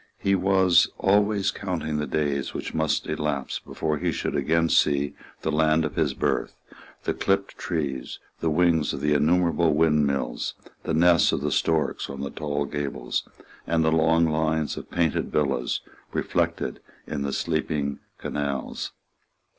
[0.17, 5.51] He was always counting the days which must elapse before he should again see the
[5.51, 6.55] land of his birth,
[7.03, 12.21] the clipped trees, the wings of the innumerable windmills, the nests of the storks on
[12.21, 13.29] the tall gables,
[13.67, 15.81] and the long lines of painted villas
[16.13, 18.93] reflected in the sleeping canals.